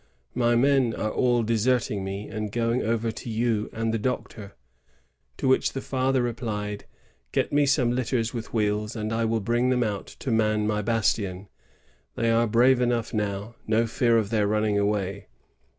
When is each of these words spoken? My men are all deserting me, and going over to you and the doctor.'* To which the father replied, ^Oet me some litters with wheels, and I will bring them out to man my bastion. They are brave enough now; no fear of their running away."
My 0.33 0.55
men 0.55 0.95
are 0.95 1.11
all 1.11 1.43
deserting 1.43 2.03
me, 2.03 2.27
and 2.27 2.51
going 2.51 2.81
over 2.81 3.11
to 3.11 3.29
you 3.29 3.69
and 3.71 3.93
the 3.93 3.99
doctor.'* 3.99 4.55
To 5.37 5.47
which 5.47 5.73
the 5.73 5.79
father 5.79 6.23
replied, 6.23 6.85
^Oet 7.33 7.51
me 7.51 7.67
some 7.67 7.91
litters 7.91 8.33
with 8.33 8.51
wheels, 8.51 8.95
and 8.95 9.13
I 9.13 9.25
will 9.25 9.41
bring 9.41 9.69
them 9.69 9.83
out 9.83 10.07
to 10.07 10.31
man 10.31 10.65
my 10.65 10.81
bastion. 10.81 11.49
They 12.15 12.31
are 12.31 12.47
brave 12.47 12.81
enough 12.81 13.13
now; 13.13 13.53
no 13.67 13.85
fear 13.85 14.17
of 14.17 14.31
their 14.31 14.47
running 14.47 14.79
away." 14.79 15.27